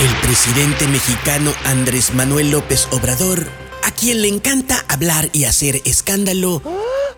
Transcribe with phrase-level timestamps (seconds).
[0.00, 3.48] El presidente mexicano Andrés Manuel López Obrador,
[3.82, 6.62] a quien le encanta hablar y hacer escándalo,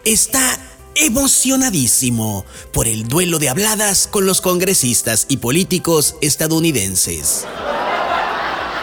[0.06, 0.58] está
[0.94, 7.44] emocionadísimo por el duelo de habladas con los congresistas y políticos estadounidenses.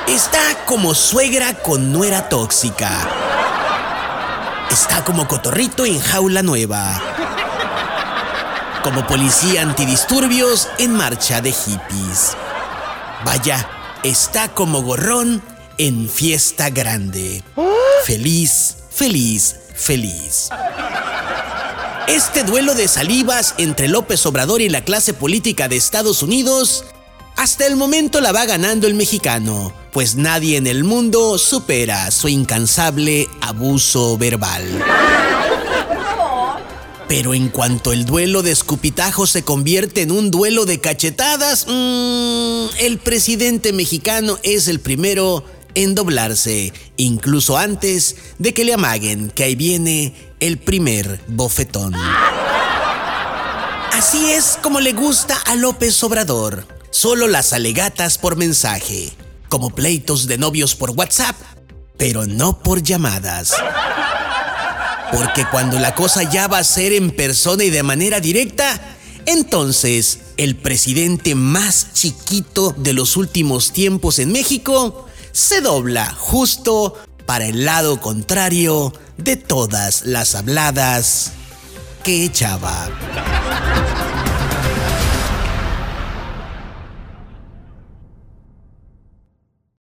[0.08, 3.10] Está como suegra con nuera tóxica.
[4.70, 7.02] Está como cotorrito en jaula nueva.
[8.84, 12.38] Como policía antidisturbios en marcha de hippies.
[13.26, 13.68] Vaya,
[14.08, 15.42] está como gorrón
[15.78, 17.44] en fiesta grande.
[18.06, 20.50] Feliz, feliz, feliz.
[22.08, 26.86] Este duelo de salivas entre López Obrador y la clase política de Estados Unidos,
[27.36, 32.30] hasta el momento la va ganando el mexicano, pues nadie en el mundo supera su
[32.30, 34.64] incansable abuso verbal.
[37.08, 42.68] Pero en cuanto el duelo de escupitajos se convierte en un duelo de cachetadas, mmm,
[42.80, 49.44] el presidente mexicano es el primero en doblarse, incluso antes de que le amaguen que
[49.44, 51.94] ahí viene el primer bofetón.
[53.94, 59.14] Así es como le gusta a López Obrador, solo las alegatas por mensaje,
[59.50, 61.36] como pleitos de novios por WhatsApp,
[61.98, 63.54] pero no por llamadas.
[65.12, 70.20] Porque cuando la cosa ya va a ser en persona y de manera directa, entonces
[70.38, 77.66] el presidente más chiquito de los últimos tiempos en México se dobla justo para el
[77.66, 81.34] lado contrario de todas las habladas
[82.04, 82.90] que echaba.